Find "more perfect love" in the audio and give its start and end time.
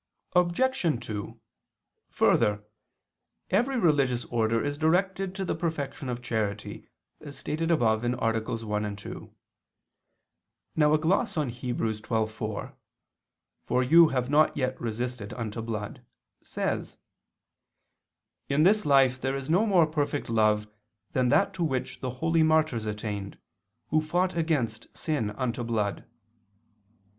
19.67-20.67